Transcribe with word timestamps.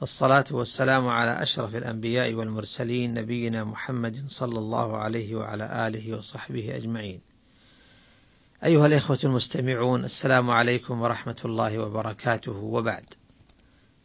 والصلاة 0.00 0.44
والسلام 0.50 1.08
على 1.08 1.42
أشرف 1.42 1.76
الأنبياء 1.76 2.34
والمرسلين 2.34 3.14
نبينا 3.14 3.64
محمد 3.64 4.16
صلى 4.26 4.58
الله 4.58 4.96
عليه 4.96 5.34
وعلى 5.34 5.88
آله 5.88 6.16
وصحبه 6.16 6.76
أجمعين. 6.76 7.20
أيها 8.64 8.86
الإخوة 8.86 9.18
المستمعون 9.24 10.04
السلام 10.04 10.50
عليكم 10.50 11.00
ورحمة 11.00 11.36
الله 11.44 11.78
وبركاته 11.78 12.52
وبعد. 12.52 13.04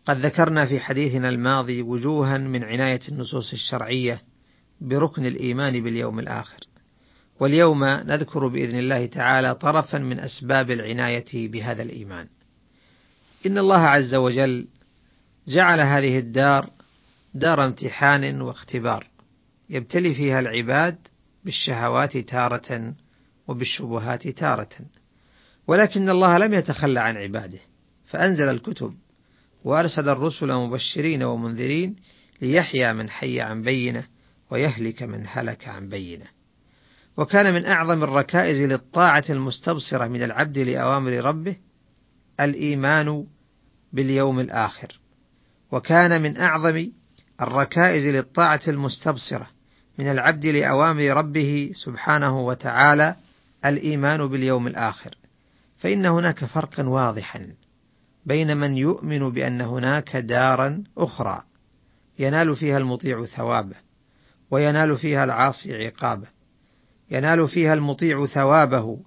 قد 0.06 0.26
ذكرنا 0.26 0.66
في 0.66 0.80
حديثنا 0.80 1.30
الماضي 1.30 1.82
وجوها 1.82 2.38
من 2.38 2.64
عناية 2.64 3.02
النصوص 3.10 3.54
الشرعية 3.54 4.22
بركن 4.82 5.26
الإيمان 5.26 5.84
باليوم 5.84 6.20
الآخر. 6.20 6.60
واليوم 7.40 7.84
نذكر 7.84 8.48
بإذن 8.48 8.80
الله 8.80 9.06
تعالى 9.06 9.56
طرفا 9.56 9.98
من 9.98 10.20
أسباب 10.20 10.72
العناية 10.72 11.48
بهذا 11.52 11.82
الإيمان. 11.84 12.28
إن 13.46 13.58
الله 13.58 13.80
عز 13.80 14.16
وجل 14.16 14.68
جعل 15.48 15.80
هذه 15.80 16.20
الدار 16.20 16.70
دار 17.34 17.66
امتحان 17.66 18.42
واختبار 18.42 19.08
يبتلي 19.70 20.14
فيها 20.14 20.40
العباد 20.40 20.98
بالشهوات 21.46 22.18
تارة 22.18 22.94
وبالشبهات 23.48 24.28
تارة. 24.28 24.70
ولكن 25.68 26.10
الله 26.10 26.38
لم 26.38 26.54
يتخلى 26.54 27.00
عن 27.00 27.18
عباده 27.18 27.60
فأنزل 28.06 28.50
الكتب 28.50 28.94
وأرسل 29.64 30.10
الرسل 30.10 30.54
مبشرين 30.54 31.24
ومنذرين 31.24 31.96
ليحيى 32.42 32.94
من 32.94 33.10
حي 33.10 33.42
عن 33.42 33.62
بينة 33.62 34.08
ويهلك 34.52 35.04
من 35.04 35.24
هلك 35.28 35.68
عن 35.68 35.90
بينة. 35.90 36.26
وكان 37.18 37.54
من 37.54 37.66
أعظم 37.66 38.04
الركائز 38.04 38.62
للطاعة 38.62 39.24
المستبصرة 39.30 40.08
من 40.08 40.24
العبد 40.24 40.58
لأوامر 40.58 41.12
ربه 41.12 41.58
الإيمان 42.40 43.26
باليوم 43.94 44.40
الآخر. 44.40 45.00
وكان 45.76 46.22
من 46.22 46.38
أعظم 46.38 46.88
الركائز 47.42 48.06
للطاعة 48.16 48.62
المستبصرة 48.68 49.48
من 50.00 50.12
العبد 50.12 50.46
لأوامر 50.46 51.04
ربه 51.04 51.72
سبحانه 51.74 52.40
وتعالى 52.40 53.16
الإيمان 53.66 54.28
باليوم 54.28 54.68
الآخر. 54.68 55.16
فإن 55.78 56.06
هناك 56.06 56.46
فرقا 56.46 56.84
واضحا 56.84 57.48
بين 58.26 58.58
من 58.58 58.78
يؤمن 58.78 59.30
بأن 59.30 59.62
هناك 59.62 60.18
دارا 60.18 60.84
أخرى 60.98 61.44
ينال 62.20 62.56
فيها 62.56 62.78
المطيع 62.78 63.26
ثوابه 63.26 63.76
وينال 64.52 64.98
فيها 64.98 65.24
العاصي 65.24 65.86
عقابه 65.86 66.28
ينال 67.12 67.48
فيها 67.48 67.74
المطيع 67.74 68.26
ثوابه 68.26 69.00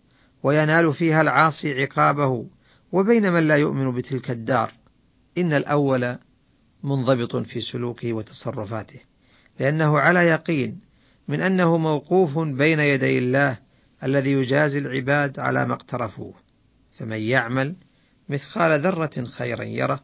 وينال 0.42 0.94
فيها 0.94 1.20
العاصي 1.20 1.82
عقابه. 1.82 2.46
وبين 2.92 3.32
من 3.32 3.48
لا 3.48 3.56
يؤمن 3.56 3.94
بتلك 3.94 4.30
الدار 4.30 4.72
إن 5.38 5.52
الأول 5.52 6.18
منضبط 6.82 7.36
في 7.36 7.60
سلوكه 7.60 8.12
وتصرفاته 8.12 9.00
لأنه 9.60 9.98
على 9.98 10.20
يقين 10.20 10.80
من 11.28 11.40
أنه 11.40 11.76
موقوف 11.76 12.38
بين 12.38 12.80
يدي 12.80 13.18
الله 13.18 13.58
الذي 14.04 14.32
يجازي 14.32 14.78
العباد 14.78 15.38
على 15.40 15.66
ما 15.66 15.74
اقترفوه. 15.74 16.34
فمن 16.98 17.18
يعمل 17.18 17.76
مثقال 18.28 18.80
ذرة 18.80 19.24
خيرا 19.24 19.64
يره 19.64 20.00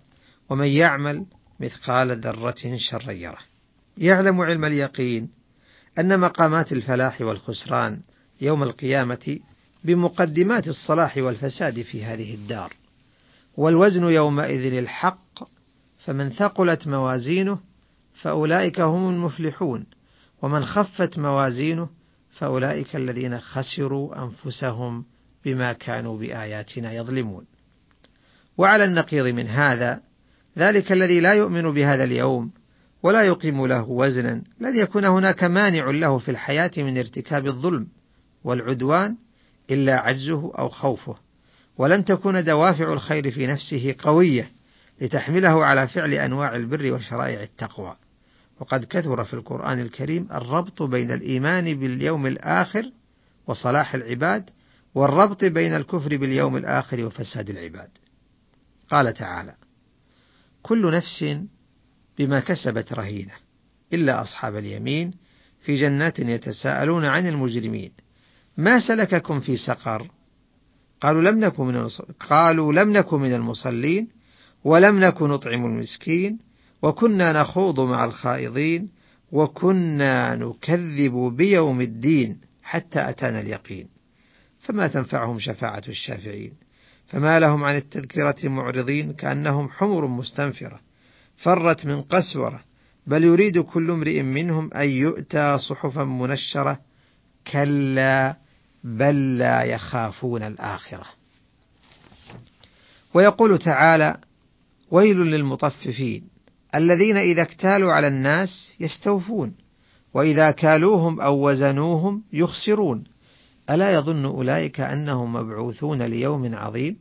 ومن 0.51 0.67
يعمل 0.67 1.27
مثقال 1.61 2.21
ذرة 2.21 2.77
شرا 2.77 3.13
يره. 3.13 3.39
يعلم 3.99 4.41
علم 4.41 4.65
اليقين 4.65 5.29
أن 5.99 6.21
مقامات 6.21 6.73
الفلاح 6.73 7.21
والخسران 7.21 8.01
يوم 8.41 8.63
القيامة 8.63 9.39
بمقدمات 9.85 10.69
الصلاح 10.69 11.17
والفساد 11.17 11.83
في 11.83 12.05
هذه 12.05 12.35
الدار 12.35 12.73
والوزن 13.57 14.05
يومئذ 14.05 14.73
الحق 14.73 15.24
فمن 16.05 16.31
ثقلت 16.31 16.87
موازينه 16.87 17.59
فأولئك 18.15 18.81
هم 18.81 19.09
المفلحون 19.09 19.87
ومن 20.43 20.65
خفت 20.65 21.19
موازينه 21.19 21.89
فأولئك 22.31 22.97
الذين 22.97 23.41
خسروا 23.41 24.25
أنفسهم 24.25 25.05
بما 25.45 25.73
كانوا 25.73 26.19
بآياتنا 26.19 26.93
يظلمون. 26.93 27.45
وعلى 28.59 28.85
النقيض 28.85 29.27
من 29.27 29.47
هذا 29.47 30.01
ذلك 30.59 30.93
الذي 30.93 31.21
لا 31.21 31.33
يؤمن 31.33 31.75
بهذا 31.75 32.05
اليوم 32.05 32.51
ولا 33.03 33.23
يقيم 33.23 33.67
له 33.67 33.91
وزنا 33.91 34.43
لن 34.61 34.77
يكون 34.77 35.05
هناك 35.05 35.45
مانع 35.45 35.91
له 35.91 36.19
في 36.19 36.31
الحياة 36.31 36.71
من 36.77 36.99
ارتكاب 36.99 37.47
الظلم 37.47 37.87
والعدوان 38.45 39.17
إلا 39.71 39.99
عجزه 39.99 40.53
أو 40.59 40.69
خوفه 40.69 41.17
ولن 41.79 42.05
تكون 42.05 42.45
دوافع 42.45 42.93
الخير 42.93 43.31
في 43.31 43.47
نفسه 43.47 43.95
قوية. 43.99 44.51
لتحمله 45.01 45.65
على 45.65 45.89
فعل 45.89 46.13
أنواع 46.13 46.57
البر 46.57 46.93
وشرائع 46.93 47.43
التقوى. 47.43 47.97
وقد 48.61 48.85
كثر 48.85 49.25
في 49.25 49.35
القرآن 49.35 49.81
الكريم 49.81 50.29
الربط 50.33 50.83
بين 50.83 51.11
الإيمان 51.11 51.81
باليوم 51.81 52.27
الآخر 52.27 52.91
وصلاح 53.47 53.95
العباد 53.95 54.51
والربط 54.95 55.45
بين 55.45 55.75
الكفر 55.75 56.17
باليوم 56.17 56.57
الآخر 56.57 57.05
وفساد 57.05 57.51
العباد. 57.51 57.89
قال 58.91 59.15
تعالى 59.15 59.55
كل 60.63 60.93
نفس 60.93 61.37
بما 62.19 62.41
كسبت 62.41 62.93
رهينة 62.93 63.33
إلا 63.93 64.23
أصحاب 64.23 64.57
اليمين 64.57 65.15
في 65.61 65.75
جنات 65.75 66.19
يتساءلون 66.19 67.05
عن 67.05 67.27
المجرمين. 67.27 67.93
ما 68.57 68.89
سلككم 68.89 69.41
في 69.41 69.57
سقر؟ 69.57 70.11
قالوا 71.01 71.23
لم 71.23 71.39
نكن 71.39 71.65
من 71.65 71.89
قالوا 72.31 72.73
لم 72.73 72.93
نكن 72.93 73.21
من 73.21 73.35
المصلين 73.35 74.09
ولم 74.65 75.01
نكن 75.01 75.29
نطعم 75.29 75.65
المسكين 75.67 76.39
وكنا 76.83 77.43
نخوض 77.43 77.81
مع 77.81 78.05
الخائضين 78.05 78.89
وكنا 79.33 80.35
نكذب 80.35 81.13
بيوم 81.37 81.81
الدين 81.81 82.41
حتى 82.63 83.09
أتانا 83.11 83.41
اليقين. 83.41 83.89
فما 84.61 84.89
تنفعهم 84.89 85.39
شفاعة 85.39 85.83
الشافعين؟ 85.89 86.53
فما 87.07 87.41
لهم 87.41 87.65
عن 87.65 87.77
التذكرة 87.77 88.49
معرضين 88.49 89.13
كأنهم 89.13 89.69
حمر 89.69 90.07
مستنفرة 90.07 90.81
فرت 91.37 91.87
من 91.87 92.03
قسورة. 92.03 92.65
بل 93.07 93.25
يريد 93.25 93.59
كل 93.59 93.91
امرئ 93.91 94.23
منهم 94.23 94.75
أن 94.75 94.89
يؤتى 94.89 95.59
صحفا 95.59 96.05
منشرة. 96.05 96.81
كلا 97.53 98.37
بل 98.85 99.39
لا 99.39 99.63
يخافون 99.63 100.43
الآخرة. 100.43 101.07
ويقول 103.15 103.59
تعالى 103.59 104.17
ويل 104.91 105.17
للمطففين 105.17 106.35
الذين 106.75 107.17
إذا 107.17 107.43
اكتالوا 107.43 107.93
على 107.93 108.09
الناس 108.09 108.77
يستوفون 108.81 109.55
وإذا 110.15 110.51
كالوهم 110.51 111.21
أو 111.21 111.49
وزنوهم 111.49 112.23
يخسرون. 112.33 113.05
ألا 113.71 113.91
يظن 113.91 114.25
أولئك 114.25 114.81
أنهم 114.81 115.33
مبعوثون 115.33 116.03
ليوم 116.03 116.55
عظيم؟ 116.55 116.97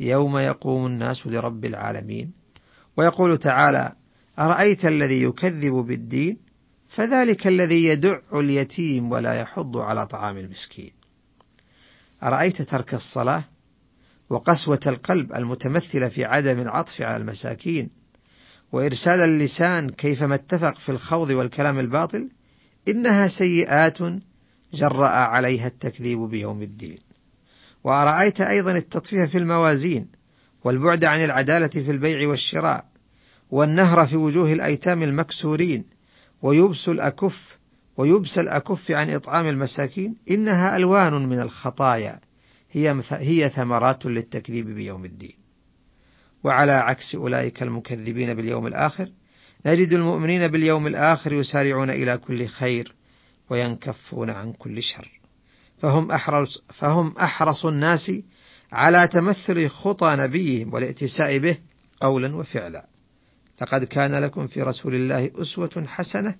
يوم 0.00 0.38
يقوم 0.38 0.86
الناس 0.86 1.26
لرب 1.26 1.64
العالمين. 1.64 2.32
ويقول 2.96 3.38
تعالى 3.38 3.92
أرأيت 4.38 4.84
الذي 4.84 5.22
يكذب 5.22 5.72
بالدين؟ 5.72 6.36
فذلك 6.88 7.46
الذي 7.46 7.84
يدع 7.84 8.18
اليتيم 8.34 9.10
ولا 9.12 9.40
يحض 9.40 9.76
على 9.76 10.06
طعام 10.06 10.36
المسكين. 10.38 10.92
أرأيت 12.22 12.62
ترك 12.62 12.94
الصلاة؟ 12.94 13.44
وقسوة 14.34 14.80
القلب 14.86 15.32
المتمثلة 15.32 16.08
في 16.08 16.24
عدم 16.24 16.60
العطف 16.60 17.02
على 17.02 17.16
المساكين 17.16 17.90
وإرسال 18.72 19.20
اللسان 19.20 19.90
كيفما 19.90 20.34
اتفق 20.34 20.78
في 20.78 20.88
الخوض 20.88 21.30
والكلام 21.30 21.78
الباطل 21.78 22.28
إنها 22.88 23.28
سيئات 23.28 23.98
جرأ 24.74 25.08
عليها 25.08 25.66
التكذيب 25.66 26.18
بيوم 26.18 26.62
الدين. 26.62 26.98
وأرأيت 27.84 28.40
أيضا 28.40 28.72
التطفيف 28.72 29.30
في 29.30 29.38
الموازين 29.38 30.06
والبعد 30.64 31.04
عن 31.04 31.24
العدالة 31.24 31.68
في 31.68 31.90
البيع 31.90 32.28
والشراء 32.28 32.84
والنهر 33.50 34.06
في 34.06 34.16
وجوه 34.16 34.52
الأيتام 34.52 35.02
المكسورين 35.02 35.84
ويبس 36.42 36.88
الأكف 36.88 37.58
ويبس 37.96 38.38
الأكف 38.38 38.90
عن 38.90 39.10
إطعام 39.10 39.46
المساكين 39.46 40.14
إنها 40.30 40.76
ألوان 40.76 41.28
من 41.28 41.40
الخطايا. 41.40 42.20
هي 42.74 43.02
هي 43.10 43.48
ثمرات 43.48 44.06
للتكذيب 44.06 44.66
بيوم 44.66 45.04
الدين. 45.04 45.34
وعلى 46.44 46.72
عكس 46.72 47.14
أولئك 47.14 47.62
المكذبين 47.62 48.34
باليوم 48.34 48.66
الآخر 48.66 49.08
نجد 49.66 49.92
المؤمنين 49.92 50.48
باليوم 50.48 50.86
الآخر 50.86 51.32
يسارعون 51.32 51.90
إلى 51.90 52.18
كل 52.18 52.46
خير 52.46 52.94
وينكفون 53.50 54.30
عن 54.30 54.52
كل 54.52 54.82
شر. 54.82 55.20
فهم 55.78 56.10
أحرص, 56.10 56.62
فهم 56.68 57.14
أحرص 57.18 57.66
الناس 57.66 58.12
على 58.72 59.08
تمثل 59.08 59.68
خطى 59.68 60.16
نبيهم 60.18 60.74
والائتساء 60.74 61.38
به 61.38 61.58
قولا 62.00 62.36
وفعلا. 62.36 62.86
لقد 63.62 63.84
كان 63.84 64.14
لكم 64.14 64.46
في 64.46 64.62
رسول 64.62 64.94
الله 64.94 65.30
أسوة 65.34 65.84
حسنة 65.86 66.34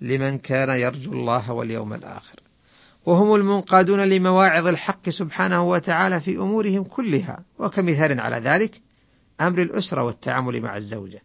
لمن 0.00 0.38
كان 0.38 0.80
يرجو 0.80 1.12
الله 1.12 1.52
واليوم 1.52 1.92
الآخر. 1.92 2.49
وهم 3.06 3.34
المنقادون 3.34 4.00
لمواعظ 4.00 4.66
الحق 4.66 5.08
سبحانه 5.08 5.62
وتعالى 5.62 6.20
في 6.20 6.36
أمورهم 6.36 6.84
كلها 6.84 7.44
وكمثال 7.58 8.20
على 8.20 8.36
ذلك 8.36 8.80
أمر 9.40 9.62
الأسرة 9.62 10.04
والتعامل 10.04 10.60
مع 10.60 10.76
الزوجة. 10.76 11.22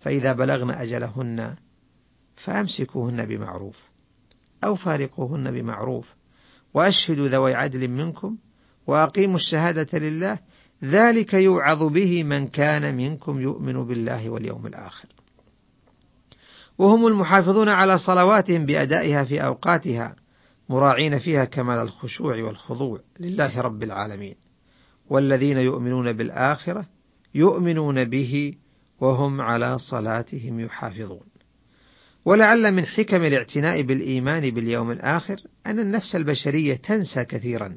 فإذا 0.00 0.32
بلغن 0.32 0.70
أجلهن 0.70 1.54
فأمسكوهن 2.44 3.26
بمعروف 3.26 3.76
أو 4.64 4.74
فارقوهن 4.74 5.50
بمعروف 5.50 6.14
وأشهدوا 6.74 7.28
ذوي 7.28 7.54
عدل 7.54 7.88
منكم 7.88 8.36
وأقيموا 8.86 9.36
الشهادة 9.36 9.98
لله 9.98 10.38
ذلك 10.84 11.34
يوعظ 11.34 11.82
به 11.82 12.24
من 12.24 12.46
كان 12.46 12.96
منكم 12.96 13.40
يؤمن 13.40 13.86
بالله 13.86 14.30
واليوم 14.30 14.66
الآخر. 14.66 15.08
وهم 16.78 17.06
المحافظون 17.06 17.68
على 17.68 17.98
صلواتهم 17.98 18.66
بأدائها 18.66 19.24
في 19.24 19.44
أوقاتها 19.44 20.16
مراعين 20.68 21.18
فيها 21.18 21.44
كمال 21.44 21.78
الخشوع 21.78 22.42
والخضوع 22.42 23.00
لله 23.20 23.60
رب 23.60 23.82
العالمين. 23.82 24.34
والذين 25.10 25.58
يؤمنون 25.58 26.12
بالآخرة 26.12 26.86
يؤمنون 27.34 28.04
به 28.04 28.54
وهم 29.00 29.40
على 29.40 29.78
صلاتهم 29.78 30.60
يحافظون. 30.60 31.26
ولعل 32.24 32.72
من 32.72 32.86
حكم 32.86 33.22
الاعتناء 33.22 33.82
بالإيمان 33.82 34.50
باليوم 34.50 34.90
الآخر 34.90 35.36
أن 35.66 35.78
النفس 35.78 36.16
البشرية 36.16 36.76
تنسى 36.76 37.24
كثيرا. 37.24 37.76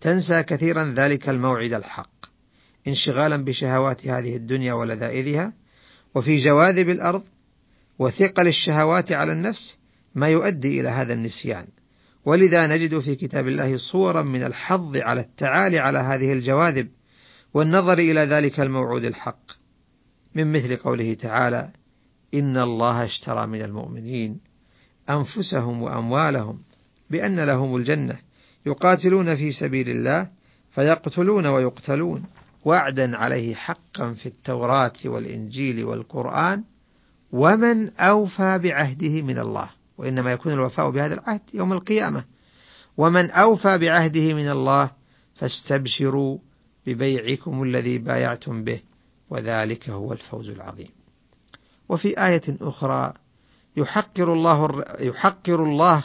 تنسى 0.00 0.42
كثيرا 0.42 0.94
ذلك 0.96 1.28
الموعد 1.28 1.72
الحق. 1.72 2.10
انشغالا 2.88 3.36
بشهوات 3.36 4.06
هذه 4.06 4.36
الدنيا 4.36 4.72
ولذائذها 4.72 5.52
وفي 6.14 6.36
جواذب 6.36 6.88
الأرض 6.88 7.22
وثقل 7.98 8.48
الشهوات 8.48 9.12
على 9.12 9.32
النفس 9.32 9.76
ما 10.14 10.28
يؤدي 10.28 10.80
إلى 10.80 10.88
هذا 10.88 11.14
النسيان. 11.14 11.66
ولذا 12.24 12.66
نجد 12.66 12.98
في 12.98 13.14
كتاب 13.14 13.48
الله 13.48 13.76
صورا 13.76 14.22
من 14.22 14.42
الحظ 14.42 14.96
على 14.96 15.20
التعالي 15.20 15.78
على 15.78 15.98
هذه 15.98 16.32
الجواذب 16.32 16.88
والنظر 17.54 17.98
إلى 17.98 18.20
ذلك 18.20 18.60
الموعود 18.60 19.04
الحق. 19.04 19.64
من 20.34 20.52
مثل 20.52 20.76
قوله 20.76 21.14
تعالى 21.14 21.70
إن 22.34 22.56
الله 22.56 23.04
اشترى 23.04 23.46
من 23.46 23.62
المؤمنين 23.62 24.40
أنفسهم 25.10 25.82
وأموالهم 25.82 26.58
بأن 27.10 27.40
لهم 27.40 27.76
الجنة 27.76 28.18
يقاتلون 28.66 29.36
في 29.36 29.50
سبيل 29.50 29.88
الله 29.88 30.28
فيقتلون 30.70 31.46
ويقتلون 31.46 32.24
وعدا 32.64 33.16
عليه 33.16 33.54
حقا 33.54 34.12
في 34.12 34.26
التوراة 34.26 34.92
والإنجيل 35.04 35.84
والقرآن 35.84 36.64
ومن 37.32 37.90
أوفى 37.90 38.58
بعهده 38.58 39.22
من 39.22 39.38
الله. 39.38 39.70
وإنما 39.98 40.32
يكون 40.32 40.52
الوفاء 40.52 40.90
بهذا 40.90 41.14
العهد 41.14 41.40
يوم 41.54 41.72
القيامة. 41.72 42.24
ومن 42.96 43.30
أوفى 43.30 43.78
بعهده 43.78 44.34
من 44.34 44.50
الله 44.50 44.90
فاستبشروا 45.34 46.38
ببيعكم 46.86 47.62
الذي 47.62 47.98
بايعتم 47.98 48.64
به 48.64 48.80
وذلك 49.30 49.90
هو 49.90 50.12
الفوز 50.12 50.48
العظيم. 50.48 50.90
وفي 51.88 52.26
آية 52.26 52.42
أخرى 52.60 53.12
يحقر 53.76 54.32
الله 54.32 54.84
يحقر 55.00 55.64
الله 55.64 56.04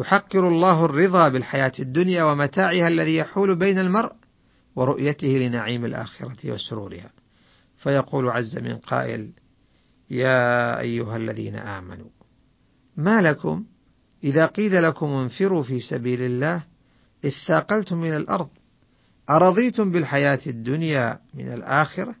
يحقر 0.00 0.48
الله 0.48 0.84
الرضا 0.84 1.28
بالحياة 1.28 1.72
الدنيا 1.78 2.24
ومتاعها 2.24 2.88
الذي 2.88 3.16
يحول 3.16 3.56
بين 3.56 3.78
المرء 3.78 4.12
ورؤيته 4.76 5.28
لنعيم 5.28 5.84
الآخرة 5.84 6.52
وسرورها. 6.52 7.10
فيقول 7.76 8.28
عز 8.28 8.58
من 8.58 8.76
قائل 8.76 9.30
يا 10.10 10.80
أيها 10.80 11.16
الذين 11.16 11.56
آمنوا 11.56 12.08
ما 12.96 13.22
لكم؟ 13.22 13.64
إذا 14.24 14.46
قيل 14.46 14.82
لكم 14.82 15.06
انفروا 15.06 15.62
في 15.62 15.80
سبيل 15.80 16.22
الله 16.22 16.64
اثاقلتم 17.24 17.98
من 17.98 18.16
الأرض. 18.16 18.48
أرضيتم 19.30 19.92
بالحياة 19.92 20.40
الدنيا 20.46 21.18
من 21.34 21.52
الآخرة؟ 21.52 22.14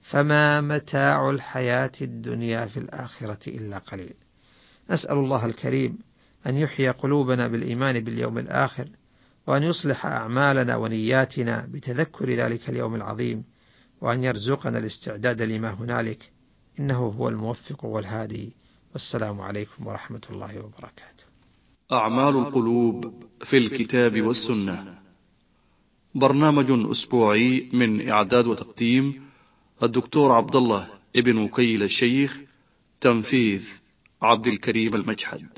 فما 0.00 0.60
متاع 0.60 1.30
الحياة 1.30 1.92
الدنيا 2.02 2.66
في 2.66 2.76
الآخرة 2.76 3.38
إلا 3.48 3.78
قليل. 3.78 4.14
نسأل 4.90 5.16
الله 5.18 5.46
الكريم 5.46 5.98
أن 6.46 6.56
يحيي 6.56 6.90
قلوبنا 6.90 7.48
بالإيمان 7.48 8.00
باليوم 8.00 8.38
الآخر 8.38 8.88
وأن 9.46 9.62
يصلح 9.62 10.06
أعمالنا 10.06 10.76
ونياتنا 10.76 11.68
بتذكر 11.72 12.30
ذلك 12.30 12.68
اليوم 12.68 12.94
العظيم 12.94 13.44
وأن 14.00 14.24
يرزقنا 14.24 14.78
الاستعداد 14.78 15.42
لما 15.42 15.70
هنالك. 15.70 16.30
إنه 16.80 16.98
هو 16.98 17.28
الموفق 17.28 17.84
والهادي. 17.84 18.52
والسلام 18.96 19.40
عليكم 19.40 19.86
ورحمة 19.86 20.20
الله 20.30 20.58
وبركاته. 20.58 21.24
أعمال 21.92 22.36
القلوب 22.36 23.24
في 23.44 23.56
الكتاب 23.58 24.22
والسنة. 24.22 24.98
برنامج 26.14 26.90
أسبوعي 26.90 27.68
من 27.72 28.08
إعداد 28.08 28.46
وتقديم 28.46 29.22
الدكتور 29.82 30.32
عبد 30.32 30.56
الله 30.56 30.88
ابن 31.16 31.38
وكيل 31.38 31.82
الشيخ 31.82 32.40
تنفيذ 33.00 33.62
عبد 34.22 34.46
الكريم 34.46 34.94
المجحد 34.94 35.48